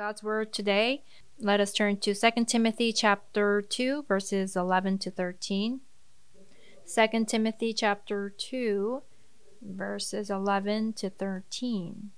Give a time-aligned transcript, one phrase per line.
[0.00, 1.02] God's word today.
[1.38, 5.80] Let us turn to 2 Timothy chapter 2 verses 11 to 13.
[6.86, 9.02] 2 Timothy chapter 2
[9.60, 12.12] verses 11 to 13.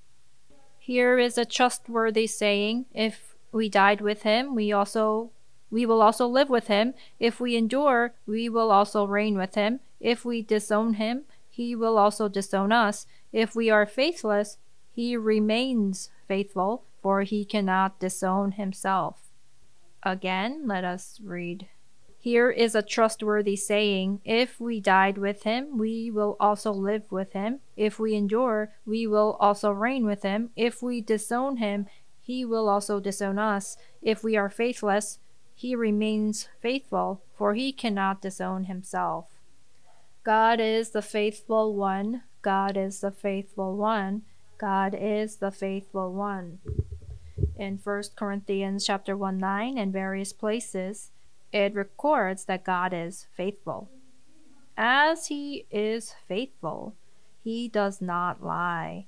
[0.79, 5.33] Here is a trustworthy saying, if we died with him, we also
[5.69, 6.95] we will also live with him.
[7.19, 9.81] If we endure, we will also reign with him.
[9.99, 13.09] If we disown him, he will also disown us.
[13.33, 14.59] If we are faithless,
[14.95, 19.29] he remains faithful for he cannot disown himself.
[20.03, 21.69] Again, let us read.
[22.19, 27.33] Here is a trustworthy saying If we died with him, we will also live with
[27.33, 27.59] him.
[27.77, 30.51] If we endure, we will also reign with him.
[30.55, 31.87] If we disown him,
[32.21, 33.77] he will also disown us.
[34.01, 35.19] If we are faithless,
[35.55, 39.27] he remains faithful, for he cannot disown himself.
[40.23, 42.23] God is the faithful one.
[42.41, 44.23] God is the faithful one.
[44.63, 46.61] God is the faithful one
[47.57, 51.11] in 1 Corinthians chapter 1 9 and various places,
[51.53, 53.91] it records that God is faithful.
[54.77, 56.95] As he is faithful,
[57.43, 59.07] he does not lie.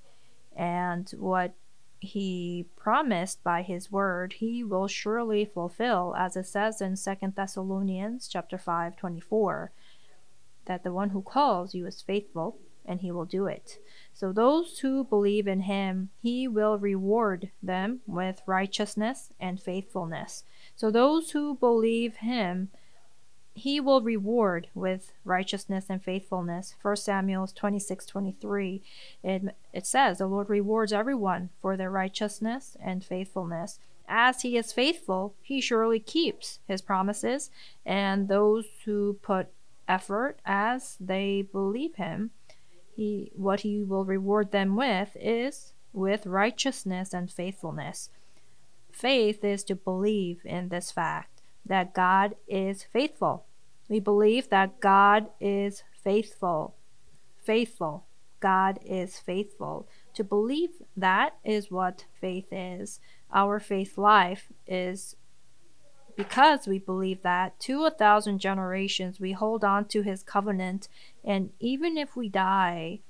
[0.57, 1.55] And what
[2.01, 8.29] he promised by his word, he will surely fulfill, as it says in 2 Thessalonians
[8.29, 9.73] chapter 5 24,
[10.67, 13.79] that the one who calls you is faithful and he will do it.
[14.13, 20.45] So those who believe in him, he will reward them with righteousness and faithfulness.
[20.77, 22.71] So those who believe him,
[23.55, 26.75] he will reward with righteousness and faithfulness.
[26.81, 28.83] 1 Samuel 26 23.
[29.23, 33.79] It, it says, The Lord rewards everyone for their righteousness and faithfulness.
[34.07, 37.51] As he is faithful, he surely keeps his promises,
[37.87, 39.49] and those who put
[39.89, 42.31] effort as they believe him,
[42.95, 48.11] he what he will reward them with is with righteousness and faithfulness.
[48.93, 53.45] Faith is to believe in this fact that God is faithful.
[53.89, 56.75] We believe that God is faithful.
[57.43, 58.07] Faithful.
[58.41, 59.89] God is faithful.
[60.15, 63.01] To believe that is what faith is.
[63.33, 65.17] Our faith life is
[66.17, 70.89] because we believe that to a thousand generations we hold on to his covenant,
[71.25, 73.01] and even if we die,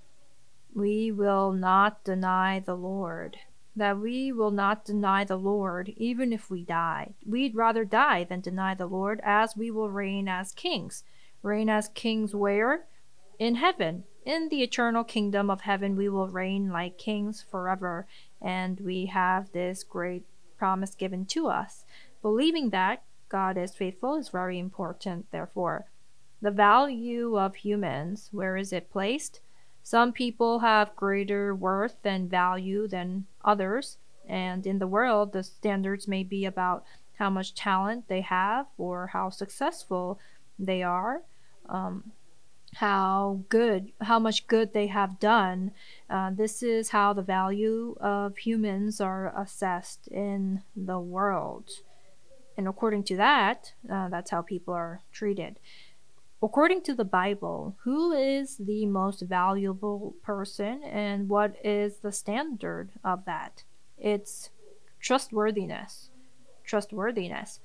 [0.74, 3.36] we will not deny the Lord.
[3.76, 7.14] That we will not deny the Lord even if we die.
[7.26, 11.02] We'd rather die than deny the Lord, as we will reign as kings.
[11.42, 12.86] Reign as kings where?
[13.38, 14.04] In heaven.
[14.24, 18.06] In the eternal kingdom of heaven, we will reign like kings forever,
[18.40, 20.24] and we have this great
[20.56, 21.84] promise given to us.
[22.24, 25.84] Believing that God is faithful is very important, therefore.
[26.40, 29.42] The value of humans, where is it placed?
[29.82, 36.08] Some people have greater worth and value than others, and in the world, the standards
[36.08, 36.86] may be about
[37.18, 40.18] how much talent they have or how successful
[40.58, 41.20] they are.
[41.68, 42.12] Um,
[42.76, 45.72] how good, how much good they have done.
[46.08, 51.70] Uh, this is how the value of humans are assessed in the world.
[52.56, 55.58] And according to that, uh, that's how people are treated.
[56.42, 62.90] According to the Bible, who is the most valuable person and what is the standard
[63.02, 63.64] of that?
[63.98, 64.50] It's
[65.00, 66.10] trustworthiness.
[66.64, 67.60] Trustworthiness.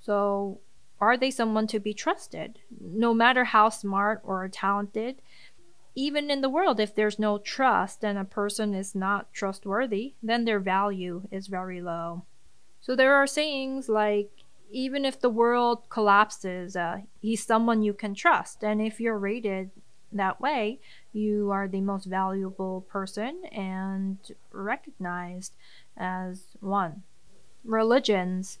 [0.00, 0.60] So,
[0.98, 2.58] are they someone to be trusted?
[2.80, 5.16] No matter how smart or talented,
[5.94, 10.44] even in the world, if there's no trust and a person is not trustworthy, then
[10.44, 12.24] their value is very low.
[12.86, 14.30] So there are sayings like,
[14.70, 18.62] even if the world collapses, uh, he's someone you can trust.
[18.62, 19.70] And if you're rated
[20.12, 20.78] that way,
[21.12, 24.18] you are the most valuable person and
[24.52, 25.54] recognized
[25.96, 27.02] as one.
[27.64, 28.60] Religions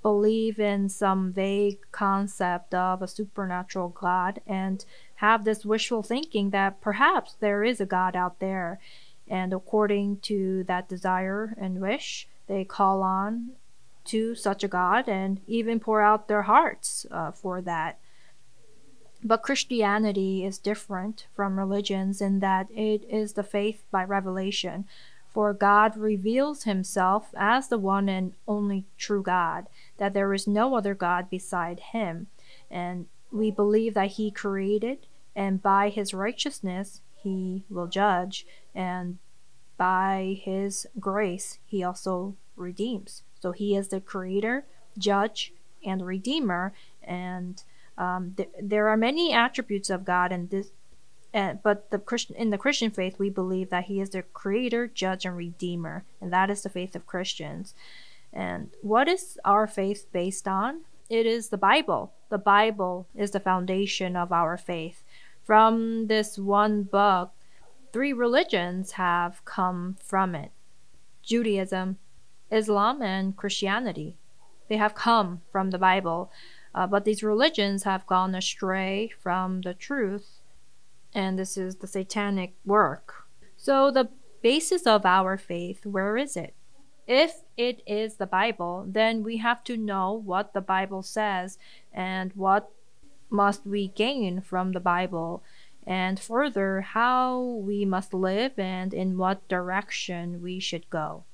[0.00, 6.80] believe in some vague concept of a supernatural God and have this wishful thinking that
[6.80, 8.80] perhaps there is a God out there.
[9.28, 13.50] And according to that desire and wish, they call on
[14.06, 17.98] to such a God and even pour out their hearts uh, for that.
[19.22, 24.84] But Christianity is different from religions in that it is the faith by revelation,
[25.28, 29.66] for God reveals himself as the one and only true God,
[29.98, 32.28] that there is no other God beside him.
[32.70, 39.18] And we believe that he created, and by his righteousness he will judge, and
[39.76, 43.22] by his grace he also redeems.
[43.40, 44.64] So he is the creator,
[44.98, 45.52] judge,
[45.84, 46.72] and redeemer.
[47.02, 47.62] And
[47.98, 50.70] um, th- there are many attributes of God, and this,
[51.32, 54.86] uh, but the Christian in the Christian faith, we believe that He is the creator,
[54.86, 57.74] judge, and redeemer, and that is the faith of Christians.
[58.32, 60.82] And what is our faith based on?
[61.08, 62.12] It is the Bible.
[62.28, 65.02] The Bible is the foundation of our faith.
[65.44, 67.30] From this one book,
[67.92, 70.50] three religions have come from it
[71.22, 71.98] Judaism,
[72.50, 74.16] Islam, and Christianity.
[74.68, 76.30] They have come from the Bible,
[76.74, 80.40] uh, but these religions have gone astray from the truth,
[81.14, 83.24] and this is the satanic work.
[83.56, 84.10] So, the
[84.42, 86.54] basis of our faith, where is it?
[87.06, 91.58] If it is the Bible, then we have to know what the Bible says
[91.92, 92.70] and what
[93.30, 95.42] must we gain from the Bible,
[95.86, 101.24] and further, how we must live and in what direction we should go.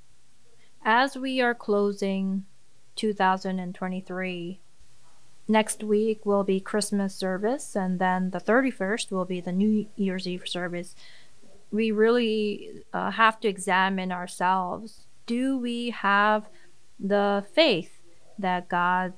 [0.84, 2.44] As we are closing
[2.96, 4.58] 2023,
[5.46, 10.26] next week will be Christmas service, and then the 31st will be the New Year's
[10.26, 10.96] Eve service.
[11.70, 15.06] We really uh, have to examine ourselves.
[15.26, 16.48] Do we have
[16.98, 18.00] the faith
[18.36, 19.12] that God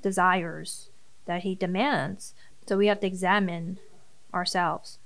[0.00, 0.88] desires,
[1.26, 2.32] that He demands?
[2.66, 3.78] So we have to examine
[4.32, 4.98] ourselves.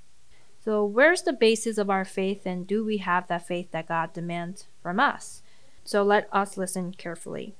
[0.64, 4.12] So, where's the basis of our faith, and do we have that faith that God
[4.14, 5.42] demands from us?
[5.84, 7.54] So, let us listen carefully.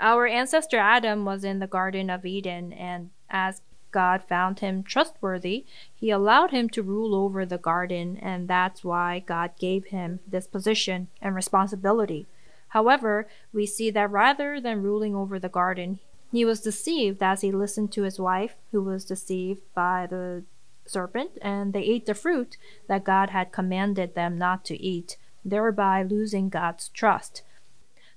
[0.00, 5.64] Our ancestor Adam was in the Garden of Eden, and as God found him trustworthy,
[5.94, 10.48] he allowed him to rule over the garden, and that's why God gave him this
[10.48, 12.26] position and responsibility.
[12.68, 16.00] However, we see that rather than ruling over the garden,
[16.32, 20.42] he was deceived as he listened to his wife, who was deceived by the
[20.84, 22.56] serpent, and they ate the fruit
[22.88, 27.42] that God had commanded them not to eat, thereby losing God's trust.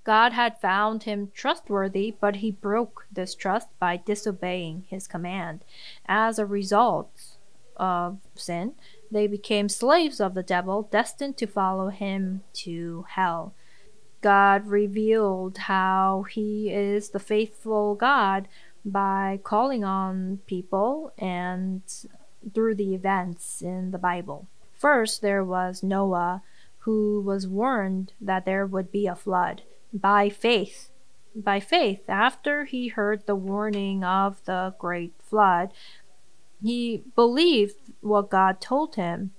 [0.07, 5.65] God had found him trustworthy, but he broke this trust by disobeying his command.
[6.05, 7.35] As a result
[7.75, 8.75] of sin,
[9.11, 13.53] they became slaves of the devil, destined to follow him to hell.
[14.21, 18.47] God revealed how he is the faithful God
[18.85, 21.81] by calling on people and
[22.53, 24.47] through the events in the Bible.
[24.73, 26.43] First, there was Noah,
[26.79, 29.63] who was warned that there would be a flood
[29.93, 30.89] by faith.
[31.35, 35.71] By faith, after he heard the warning of the great flood,
[36.63, 39.31] he believed what God told him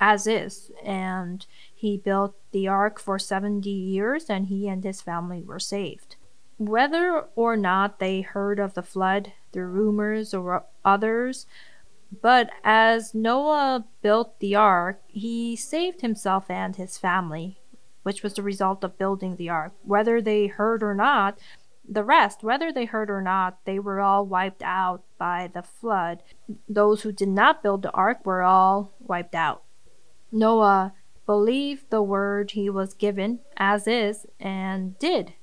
[0.00, 1.44] as is, and
[1.74, 6.16] he built the ark for 70 years, and he and his family were saved.
[6.56, 11.46] Whether or not they heard of the flood through rumors or others,
[12.22, 17.57] but as Noah built the ark, he saved himself and his family,
[18.08, 19.74] which was the result of building the ark.
[19.82, 21.38] Whether they heard or not,
[21.86, 26.22] the rest, whether they heard or not, they were all wiped out by the flood.
[26.66, 29.62] Those who did not build the ark were all wiped out.
[30.32, 30.94] Noah
[31.26, 35.34] believed the word he was given as is and did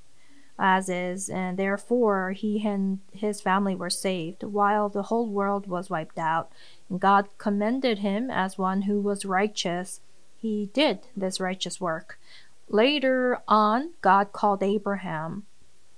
[0.58, 5.92] as is, and therefore he and his family were saved, while the whole world was
[5.92, 6.52] wiped out.
[6.90, 10.02] And God commended him as one who was righteous.
[10.36, 12.20] He did this righteous work.
[12.70, 15.46] Later on, God called Abraham.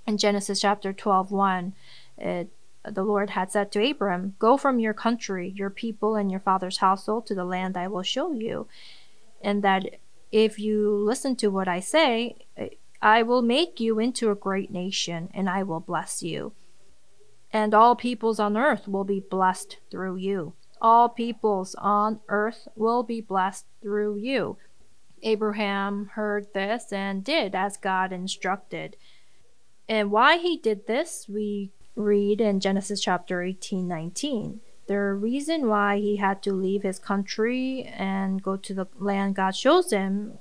[0.06, 1.74] In Genesis chapter 12, 1,
[2.18, 2.48] it,
[2.84, 6.78] the Lord had said to Abram, Go from your country, your people, and your father's
[6.78, 8.68] household to the land I will show you.
[9.42, 10.00] And that
[10.32, 12.36] if you listen to what I say,
[13.00, 16.52] I will make you into a great nation, and I will bless you.
[17.52, 20.54] And all peoples on earth will be blessed through you.
[20.80, 24.58] All peoples on earth will be blessed through you.
[25.22, 28.96] Abraham heard this and did as God instructed.
[29.88, 34.60] And why he did this, we read in Genesis chapter 18 19.
[34.86, 39.54] The reason why he had to leave his country and go to the land God
[39.54, 40.38] shows him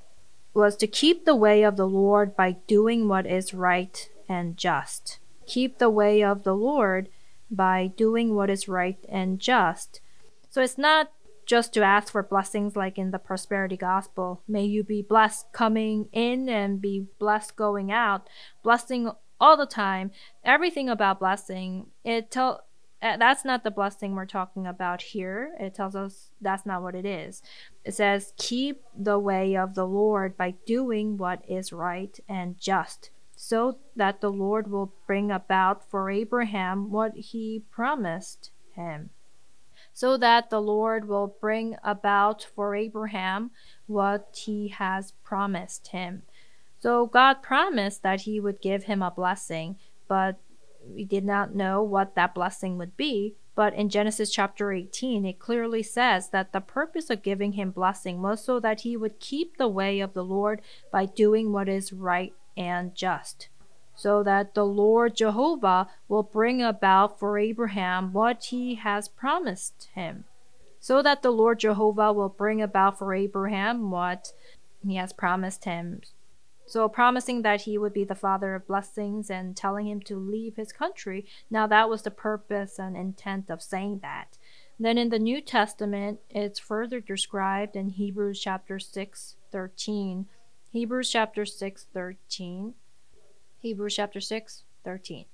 [0.54, 5.20] was to keep the way of the Lord by doing what is right and just.
[5.46, 7.10] Keep the way of the Lord
[7.52, 10.02] by doing what is right and just.
[10.50, 11.12] So it's not
[11.48, 14.44] just to ask for blessings like in the prosperity gospel.
[14.48, 18.30] May you be blessed coming in and be blessed going out.
[18.62, 20.12] Blessing all the time.
[20.44, 21.88] Everything about blessing.
[22.04, 22.66] It tell
[23.02, 25.54] uh, that's not the blessing we're talking about here.
[25.60, 27.42] It tells us that's not what it is.
[27.86, 33.12] It says, Keep the way of the Lord by doing what is right and just,
[33.36, 39.12] so that the Lord will bring about for Abraham what he promised him.
[39.98, 43.50] So that the Lord will bring about for Abraham
[43.88, 46.22] what he has promised him.
[46.78, 49.78] So God promised that he would give him a blessing,
[50.08, 50.38] but
[50.88, 55.40] we did not know what that blessing would be, but in Genesis chapter 18, it
[55.40, 59.58] clearly says that the purpose of giving him blessing was so that he would keep
[59.58, 60.62] the way of the Lord
[60.92, 63.50] by doing what is right and just.
[63.98, 70.24] So that the Lord Jehovah will bring about for Abraham what he has promised him.
[70.80, 74.32] So that the Lord Jehovah will bring about for Abraham what
[74.86, 76.02] he has promised him.
[76.68, 80.58] So, promising that he would be the father of blessings and telling him to leave
[80.58, 81.26] his country.
[81.50, 84.38] Now, that was the purpose and intent of saying that.
[84.78, 90.28] Then in the New Testament, it's further described in Hebrews chapter 6, 13.
[90.72, 92.74] Hebrews chapter 6, 13.
[93.68, 95.26] Hebrews chapter 6, 13.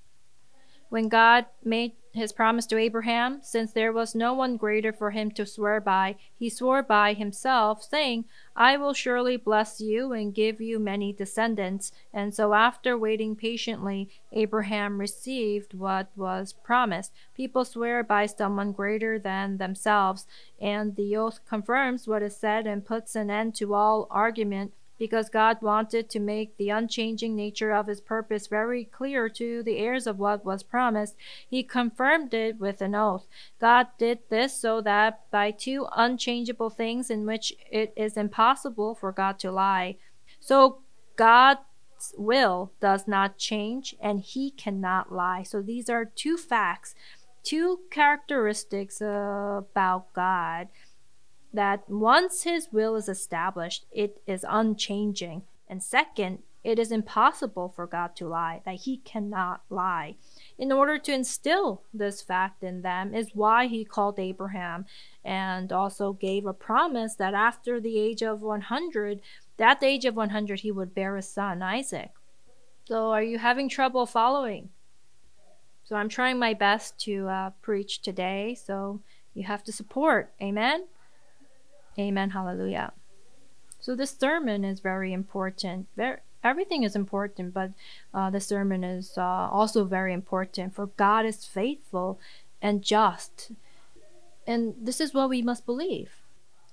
[0.90, 5.30] When God made his promise to Abraham, since there was no one greater for him
[5.32, 8.26] to swear by, he swore by himself, saying,
[8.56, 11.92] I will surely bless you and give you many descendants.
[12.12, 17.12] And so, after waiting patiently, Abraham received what was promised.
[17.36, 20.26] People swear by someone greater than themselves,
[20.60, 25.30] and the oath confirms what is said and puts an end to all argument because
[25.30, 30.08] God wanted to make the unchanging nature of his purpose very clear to the heirs
[30.08, 31.16] of what was promised,
[31.50, 33.26] he confirmed it with an oath.
[33.60, 39.12] God did this so that by two unchangeable things in which it is impossible for
[39.12, 39.98] God to lie.
[40.40, 40.80] So
[41.16, 41.60] God's
[42.18, 45.44] will does not change and he cannot lie.
[45.44, 46.96] So these are two facts,
[47.44, 50.68] two characteristics about God
[51.54, 55.44] that once his will is established, it is unchanging.
[55.70, 60.16] And second, it is impossible for God to lie, that he cannot lie.
[60.58, 64.86] In order to instill this fact in them is why he called Abraham
[65.26, 69.20] and also gave a promise that after the age of 100,
[69.60, 72.12] at the age of 100, he would bear a son, Isaac.
[72.86, 74.70] So, are you having trouble following?
[75.84, 79.02] So, I'm trying my best to uh, preach today, so
[79.34, 80.34] you have to support.
[80.42, 80.86] Amen?
[81.98, 82.32] Amen.
[82.32, 82.94] Hallelujah.
[83.80, 85.88] So this sermon is very important.
[85.96, 87.72] Very, everything is important, but
[88.14, 90.76] uh, the sermon is uh, also very important.
[90.76, 92.20] For God is faithful
[92.62, 93.52] and just,
[94.48, 96.12] and this is what we must believe.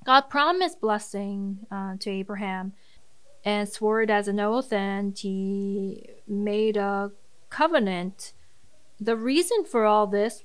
[0.05, 2.73] God promised blessing uh, to Abraham,
[3.45, 7.11] and swore it as an oath, and he made a
[7.49, 8.33] covenant.
[9.01, 10.43] The reason for all this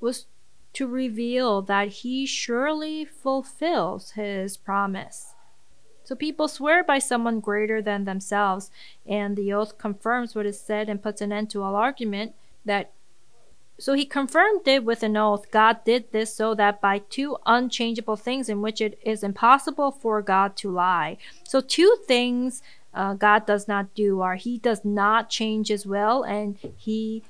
[0.00, 0.26] was
[0.76, 5.34] to reveal that he surely fulfills his promise.
[6.04, 8.70] So people swear by someone greater than themselves,
[9.06, 12.34] and the oath confirms what is said and puts an end to all argument
[12.66, 12.92] that
[13.78, 15.50] so he confirmed it with an oath.
[15.50, 20.22] God did this so that by two unchangeable things in which it is impossible for
[20.22, 21.18] God to lie.
[21.44, 22.62] So two things
[22.94, 27.22] uh, God does not do are he does not change his will and he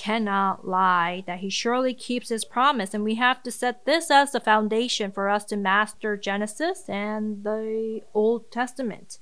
[0.00, 2.94] cannot lie, that he surely keeps his promise.
[2.94, 7.44] And we have to set this as the foundation for us to master Genesis and
[7.44, 9.18] the Old Testament.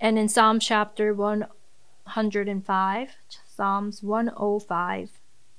[0.00, 3.10] And in Psalm chapter 105,
[3.46, 5.10] Psalms 105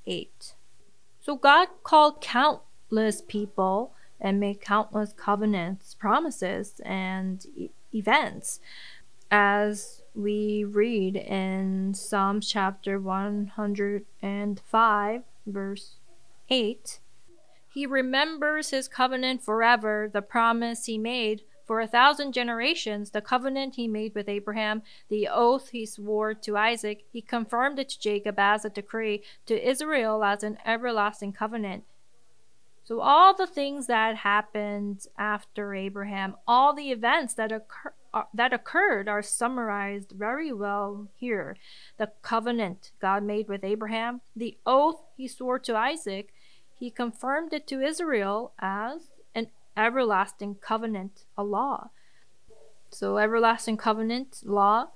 [0.08, 0.54] 8.
[1.20, 8.58] So God called countless people and made countless covenants, promises, and e- events
[9.30, 15.94] as we read in Psalm chapter 105, verse
[16.50, 16.98] 8.
[17.72, 23.76] He remembers his covenant forever, the promise he made for a thousand generations, the covenant
[23.76, 28.40] he made with Abraham, the oath he swore to Isaac, he confirmed it to Jacob
[28.40, 31.84] as a decree, to Israel as an everlasting covenant.
[32.82, 37.92] So, all the things that happened after Abraham, all the events that occur,
[38.34, 41.56] that occurred are summarized very well here.
[41.98, 46.32] The covenant God made with Abraham, the oath he swore to Isaac,
[46.78, 51.90] he confirmed it to Israel as an everlasting covenant, a law.
[52.90, 54.88] So, everlasting covenant, law.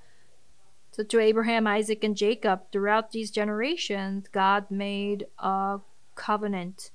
[0.92, 5.80] So, to Abraham, Isaac, and Jacob, throughout these generations, God made a
[6.14, 6.90] covenant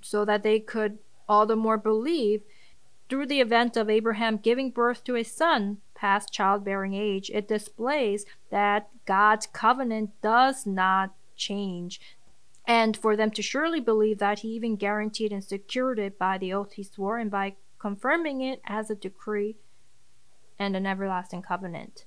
[0.00, 0.98] so that they could
[1.28, 2.42] all the more believe
[3.08, 8.24] through the event of Abraham giving birth to a son past childbearing age, it displays
[8.50, 12.00] that God's covenant does not change.
[12.66, 16.52] And for them to surely believe that he even guaranteed and secured it by the
[16.52, 19.56] oath he swore and by confirming it as a decree
[20.58, 22.04] and an everlasting covenant.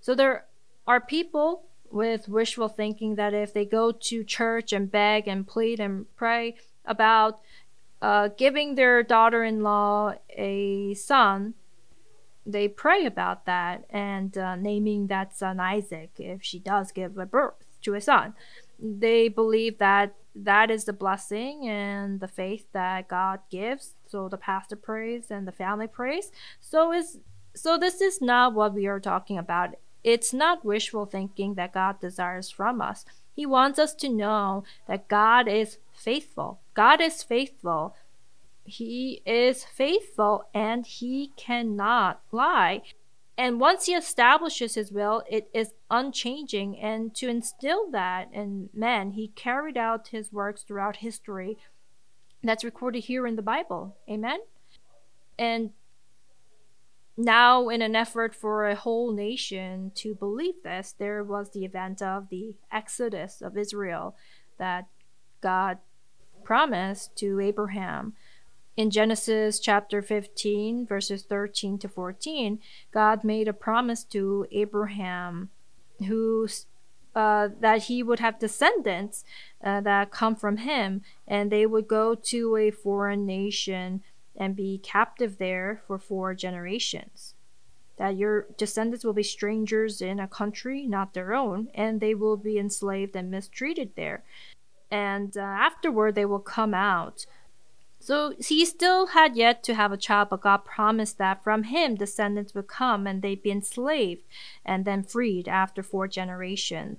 [0.00, 0.46] So there
[0.86, 5.78] are people with wishful thinking that if they go to church and beg and plead
[5.78, 7.40] and pray, about
[8.02, 11.54] uh, giving their daughter in law a son,
[12.46, 17.26] they pray about that and uh, naming that son Isaac if she does give a
[17.26, 18.34] birth to a son.
[18.78, 23.94] They believe that that is the blessing and the faith that God gives.
[24.06, 26.30] So the pastor prays and the family prays.
[26.60, 27.18] So is
[27.54, 32.00] so this is not what we are talking about it's not wishful thinking that God
[32.00, 33.04] desires from us.
[33.34, 36.60] He wants us to know that God is faithful.
[36.74, 37.94] God is faithful.
[38.64, 42.82] He is faithful and he cannot lie.
[43.36, 46.78] And once he establishes his will, it is unchanging.
[46.78, 51.56] And to instill that in men, he carried out his works throughout history.
[52.42, 53.96] That's recorded here in the Bible.
[54.08, 54.40] Amen?
[55.38, 55.70] And
[57.16, 62.00] now, in an effort for a whole nation to believe this, there was the event
[62.00, 64.16] of the Exodus of Israel
[64.58, 64.86] that
[65.40, 65.78] God
[66.44, 68.14] promised to Abraham.
[68.76, 72.60] In Genesis chapter 15, verses 13 to 14,
[72.92, 75.50] God made a promise to Abraham
[76.06, 76.48] who
[77.14, 79.24] uh, that he would have descendants
[79.64, 84.02] uh, that come from him, and they would go to a foreign nation
[84.36, 87.34] and be captive there for four generations.
[87.98, 92.36] That your descendants will be strangers in a country not their own, and they will
[92.36, 94.22] be enslaved and mistreated there.
[94.90, 97.26] And uh, afterward, they will come out.
[98.00, 101.96] So he still had yet to have a child, but God promised that from him
[101.96, 104.22] descendants would come and they'd be enslaved
[104.64, 106.98] and then freed after four generations.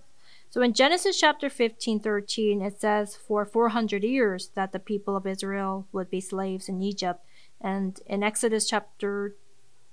[0.51, 5.25] So in Genesis chapter 15, 13, it says, For 400 years that the people of
[5.25, 7.25] Israel would be slaves in Egypt.
[7.59, 9.33] And in Exodus chapter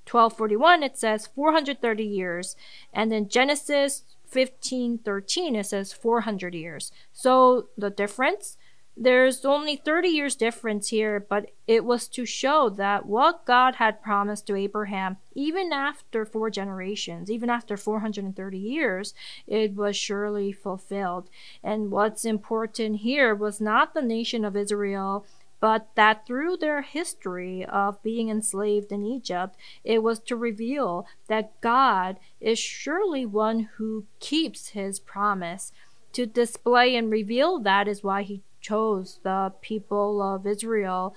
[0.04, 2.56] 12, 41, it says 430 years.
[2.92, 6.92] And in Genesis 15, 13, it says 400 years.
[7.12, 8.56] So the difference
[9.00, 14.02] there's only 30 years difference here, but it was to show that what God had
[14.02, 19.14] promised to Abraham, even after four generations, even after 430 years,
[19.46, 21.30] it was surely fulfilled.
[21.62, 25.24] And what's important here was not the nation of Israel
[25.60, 31.60] but that through their history of being enslaved in Egypt, it was to reveal that
[31.60, 35.72] God is surely one who keeps his promise.
[36.12, 41.14] To display and reveal that is why he chose the people of Israel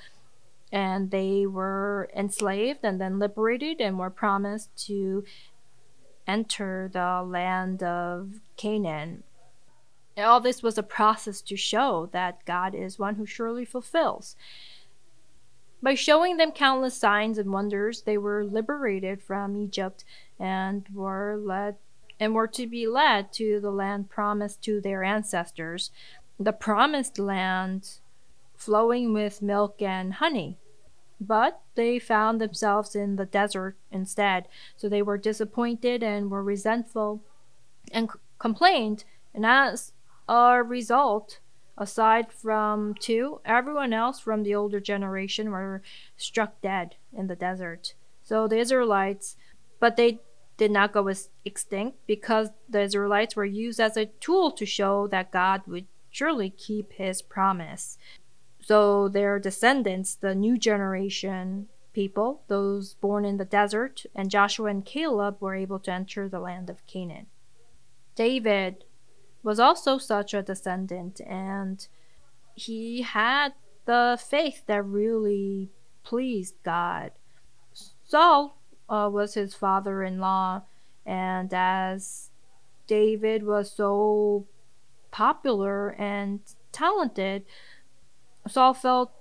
[0.72, 5.24] and they were enslaved and then liberated and were promised to
[6.28, 9.24] enter the land of Canaan.
[10.18, 14.36] All this was a process to show that God is one who surely fulfills.
[15.82, 20.06] By showing them countless signs and wonders, they were liberated from Egypt
[20.40, 21.76] and were led
[22.20, 25.90] and were to be led to the land promised to their ancestors,
[26.40, 27.98] the promised land
[28.56, 30.58] flowing with milk and honey.
[31.20, 37.24] But they found themselves in the desert instead, so they were disappointed and were resentful
[37.92, 39.04] and c- complained.
[39.34, 39.94] And as
[40.28, 41.40] a result,
[41.78, 45.82] aside from two, everyone else from the older generation were
[46.18, 47.94] struck dead in the desert.
[48.24, 49.36] So the Israelites,
[49.80, 50.20] but they
[50.58, 51.12] did not go
[51.44, 56.50] extinct because the Israelites were used as a tool to show that God would surely
[56.50, 57.98] keep his promise.
[58.62, 64.86] So their descendants, the new generation people, those born in the desert, and Joshua and
[64.86, 67.26] Caleb were able to enter the land of Canaan.
[68.16, 68.84] David
[69.44, 71.88] was also such a descendant, and
[72.56, 73.54] he had
[73.86, 75.70] the faith that really
[76.04, 77.12] pleased God.
[78.06, 78.58] Saul
[78.90, 80.64] uh, was his father in law,
[81.06, 82.30] and as
[82.88, 84.46] David was so
[85.12, 87.46] popular and talented,
[88.48, 89.12] Saul felt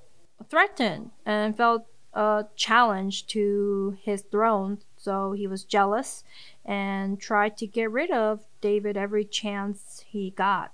[0.49, 4.79] threatened and felt a challenge to his throne.
[4.97, 6.25] So he was jealous
[6.65, 10.73] and tried to get rid of David every chance he got.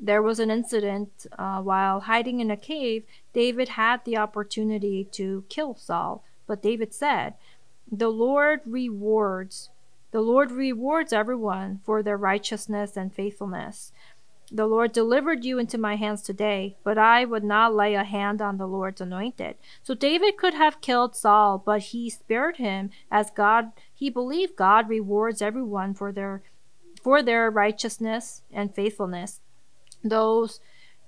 [0.00, 3.04] There was an incident uh, while hiding in a cave.
[3.34, 7.34] David had the opportunity to kill Saul, but David said,
[7.90, 9.68] The Lord rewards.
[10.10, 13.92] The Lord rewards everyone for their righteousness and faithfulness.
[14.52, 18.42] The Lord delivered you into my hands today, but I would not lay a hand
[18.42, 19.56] on the Lord's anointed.
[19.82, 24.88] So David could have killed Saul, but he spared him as God he believed God
[24.88, 26.42] rewards everyone for their
[27.02, 29.40] for their righteousness and faithfulness.
[30.02, 30.60] Those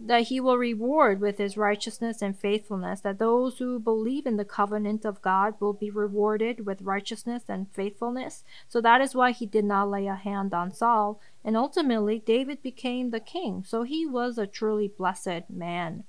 [0.05, 4.44] that he will reward with his righteousness and faithfulness, that those who believe in the
[4.44, 8.42] covenant of God will be rewarded with righteousness and faithfulness.
[8.68, 12.62] So that is why he did not lay a hand on Saul, and ultimately David
[12.62, 13.62] became the king.
[13.64, 16.05] So he was a truly blessed man.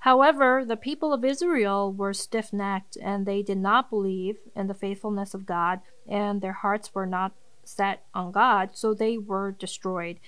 [0.00, 4.74] However, the people of Israel were stiff necked and they did not believe in the
[4.74, 7.32] faithfulness of God, and their hearts were not
[7.64, 10.18] set on God, so they were destroyed.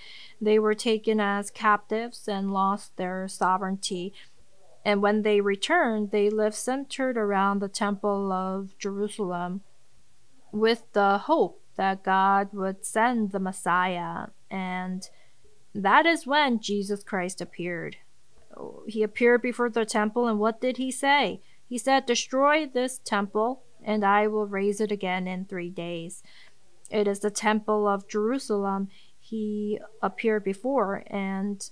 [0.40, 4.12] They were taken as captives and lost their sovereignty.
[4.84, 9.62] And when they returned, they lived centered around the Temple of Jerusalem
[10.52, 15.08] with the hope that God would send the Messiah, and
[15.74, 17.96] that is when Jesus Christ appeared.
[18.86, 21.40] He appeared before the temple, and what did he say?
[21.68, 26.22] He said, Destroy this temple, and I will raise it again in three days.
[26.94, 31.68] It is the temple of Jerusalem he appeared before and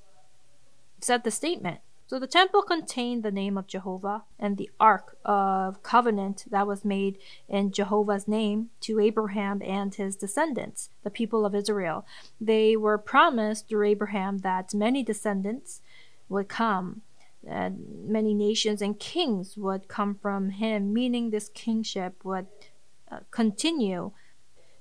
[1.01, 1.79] said the statement.
[2.09, 6.85] So the temple contained the name of Jehovah and the Ark of Covenant that was
[6.85, 12.05] made in Jehovah's name to Abraham and his descendants, the people of Israel.
[12.41, 15.83] They were promised through Abraham that many descendants
[16.29, 17.03] would come,
[17.47, 22.49] and many nations and kings would come from him, meaning this kingship would
[23.11, 24.11] uh, continue.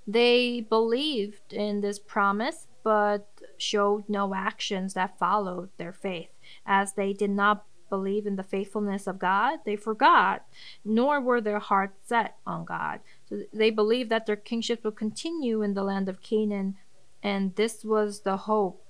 [0.07, 6.29] They believed in this promise but showed no actions that followed their faith.
[6.65, 10.45] As they did not believe in the faithfulness of God, they forgot,
[10.83, 13.01] nor were their hearts set on God.
[13.29, 16.77] So they believed that their kingship would continue in the land of Canaan,
[17.21, 18.83] and this was the hope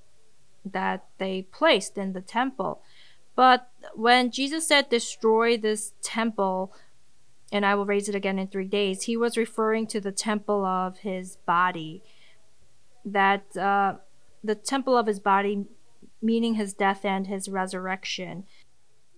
[0.64, 2.82] that they placed in the temple.
[3.36, 6.74] But when Jesus said, Destroy this temple,
[7.52, 10.66] and I will raise it again in three days, he was referring to the temple
[10.66, 12.04] of his body.
[13.04, 13.96] That uh,
[14.44, 15.66] the temple of his body
[16.22, 18.46] meaning his death and his resurrection.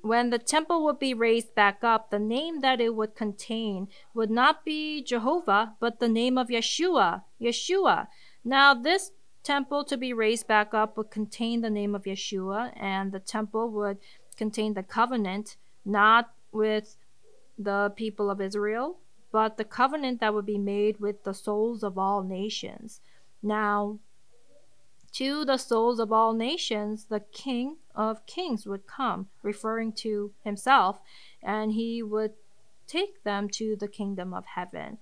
[0.01, 4.29] When the temple would be raised back up, the name that it would contain would
[4.29, 7.23] not be Jehovah, but the name of Yeshua.
[7.41, 8.07] Yeshua.
[8.43, 9.11] Now, this
[9.43, 13.69] temple to be raised back up would contain the name of Yeshua, and the temple
[13.71, 13.97] would
[14.35, 16.97] contain the covenant, not with
[17.57, 18.99] the people of Israel,
[19.31, 23.01] but the covenant that would be made with the souls of all nations.
[23.41, 23.99] Now,
[25.13, 30.99] to the souls of all nations, the King of Kings would come, referring to himself,
[31.41, 32.33] and he would
[32.87, 34.97] take them to the kingdom of heaven.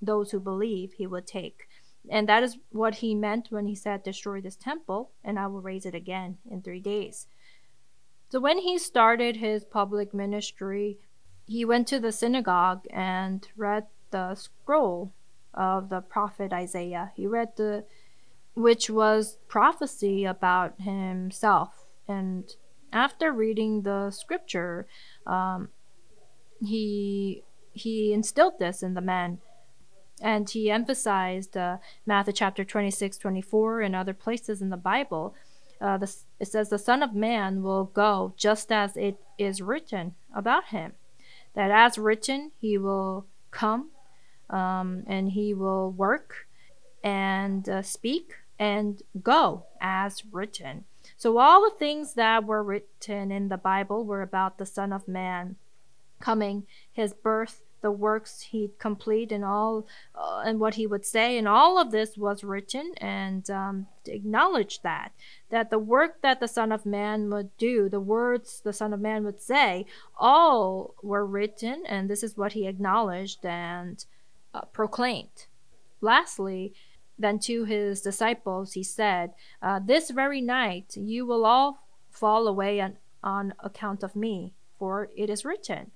[0.00, 1.68] Those who believe, he would take.
[2.08, 5.60] And that is what he meant when he said, Destroy this temple, and I will
[5.60, 7.26] raise it again in three days.
[8.28, 10.98] So when he started his public ministry,
[11.46, 15.12] he went to the synagogue and read the scroll
[15.54, 17.12] of the prophet Isaiah.
[17.14, 17.84] He read the
[18.54, 21.86] which was prophecy about himself.
[22.08, 22.44] And
[22.92, 24.86] after reading the scripture,
[25.26, 25.68] um,
[26.64, 29.38] he he instilled this in the men
[30.20, 35.34] and he emphasized uh, Matthew chapter 26, 24, and other places in the Bible.
[35.80, 40.14] Uh, the, it says, The Son of Man will go just as it is written
[40.34, 40.94] about him.
[41.56, 43.90] That as written, he will come
[44.48, 46.46] um, and he will work
[47.02, 50.84] and uh, speak and go as written.
[51.16, 55.08] So all the things that were written in the Bible were about the Son of
[55.08, 55.56] Man
[56.20, 61.38] coming, his birth, the works he'd complete, and all, uh, and what he would say,
[61.38, 65.12] and all of this was written and um, acknowledged that
[65.50, 68.98] that the work that the Son of Man would do, the words the Son of
[68.98, 69.86] Man would say,
[70.18, 74.04] all were written, and this is what he acknowledged and
[74.52, 75.46] uh, proclaimed.
[76.00, 76.74] Lastly,
[77.16, 79.30] then to his disciples he said,
[79.62, 85.08] uh, This very night you will all fall away on, on account of me, for
[85.16, 85.92] it is written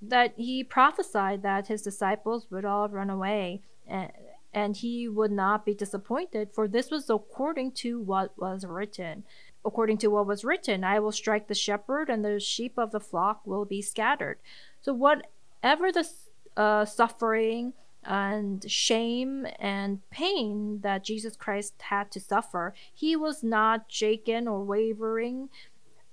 [0.00, 4.10] that he prophesied that his disciples would all run away and,
[4.52, 9.24] and he would not be disappointed, for this was according to what was written.
[9.64, 13.00] According to what was written, I will strike the shepherd, and the sheep of the
[13.00, 14.38] flock will be scattered.
[14.80, 16.08] So, whatever the
[16.56, 23.84] uh, suffering, and shame and pain that Jesus Christ had to suffer, he was not
[23.88, 25.50] shaken or wavering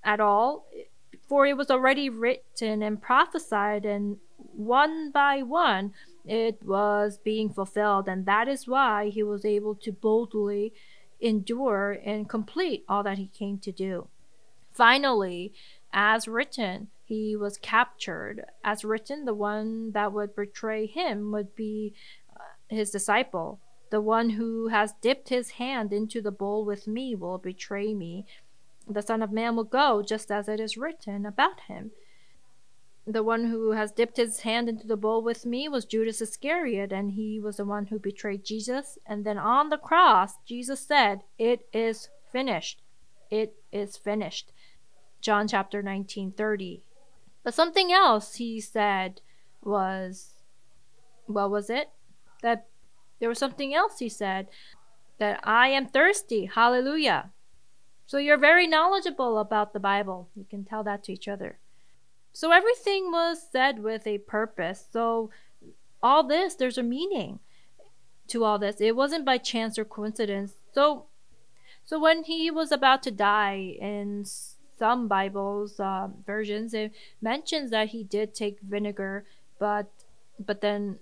[0.03, 0.67] at all,
[1.27, 5.93] for it was already written and prophesied, and one by one
[6.25, 10.73] it was being fulfilled, and that is why he was able to boldly
[11.19, 14.07] endure and complete all that he came to do.
[14.71, 15.53] Finally,
[15.93, 18.45] as written, he was captured.
[18.63, 21.93] As written, the one that would betray him would be
[22.35, 23.59] uh, his disciple.
[23.91, 28.25] The one who has dipped his hand into the bowl with me will betray me.
[28.87, 31.91] The Son of Man will go just as it is written about him.
[33.07, 36.91] The one who has dipped his hand into the bowl with me was Judas Iscariot,
[36.91, 38.97] and he was the one who betrayed Jesus.
[39.05, 42.81] And then on the cross, Jesus said, It is finished.
[43.29, 44.51] It is finished.
[45.21, 46.83] John chapter 19, 30.
[47.43, 49.21] But something else he said
[49.61, 50.35] was,
[51.27, 51.89] what was it?
[52.41, 52.67] That
[53.19, 54.47] there was something else he said
[55.17, 56.45] that I am thirsty.
[56.45, 57.31] Hallelujah.
[58.07, 60.29] So you're very knowledgeable about the Bible.
[60.35, 61.59] You can tell that to each other.
[62.33, 64.85] So everything was said with a purpose.
[64.91, 65.29] So
[66.03, 67.39] all this, there's a meaning.
[68.27, 68.81] to all this.
[68.81, 70.53] It wasn't by chance or coincidence.
[70.73, 71.05] So,
[71.85, 74.25] so when he was about to die, in
[74.77, 76.91] some Bibles uh, versions, it
[77.21, 79.25] mentions that he did take vinegar,
[79.59, 79.87] but
[80.39, 80.99] but then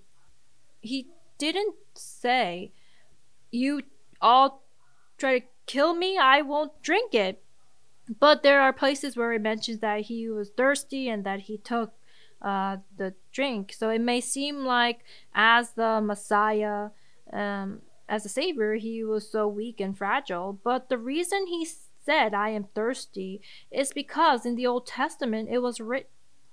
[0.80, 2.72] he didn't say,
[3.50, 3.82] "You
[4.20, 4.62] all
[5.18, 6.18] try to kill me.
[6.18, 7.42] I won't drink it."
[8.20, 11.94] But there are places where it mentions that he was thirsty and that he took
[12.42, 13.72] uh, the drink.
[13.72, 15.00] So it may seem like
[15.34, 16.90] as the Messiah,
[17.32, 20.58] um, as a savior, he was so weak and fragile.
[20.62, 21.66] But the reason he
[22.04, 26.10] said, I am thirsty, is because in the Old Testament it was written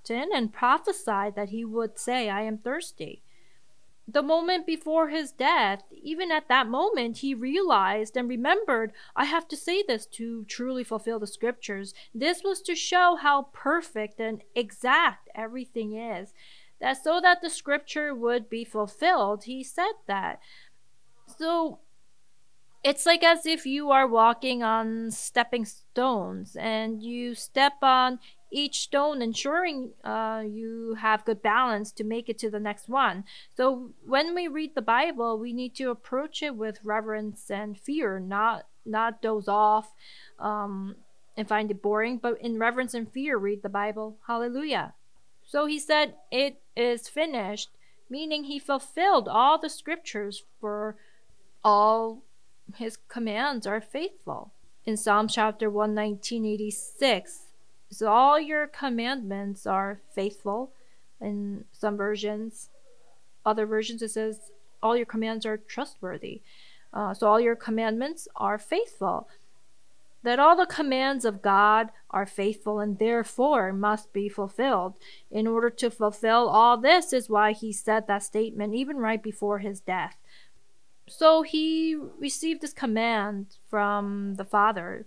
[0.10, 3.22] and prophesied that he would say, I am thirsty
[4.12, 9.48] the moment before his death, even at that moment, he realized and remembered, I have
[9.50, 11.94] to say this to truly fulfill the scriptures.
[12.14, 16.34] This was to show how perfect and exact everything is.
[16.80, 20.40] That so that the scripture would be fulfilled, he said that.
[21.38, 21.80] So
[22.84, 28.20] it's like as if you are walking on stepping stones and you step on
[28.52, 33.24] each stone ensuring uh, you have good balance to make it to the next one.
[33.56, 38.20] So when we read the bible we need to approach it with reverence and fear
[38.20, 39.94] not not doze off
[40.40, 40.96] um,
[41.38, 44.18] and find it boring but in reverence and fear read the bible.
[44.28, 44.94] Hallelujah.
[45.46, 47.70] So he said it is finished
[48.10, 50.98] meaning he fulfilled all the scriptures for
[51.64, 52.24] all
[52.76, 54.52] his commands are faithful.
[54.86, 57.51] In psalm chapter 119 86
[57.92, 60.72] so all your commandments are faithful.
[61.20, 62.70] In some versions,
[63.46, 64.52] other versions it says
[64.82, 66.42] all your commands are trustworthy.
[66.94, 69.28] Uh, so all your commandments are faithful.
[70.24, 74.94] That all the commands of God are faithful and therefore must be fulfilled.
[75.30, 79.60] In order to fulfill all this is why he said that statement even right before
[79.60, 80.18] his death.
[81.08, 85.06] So he received this command from the Father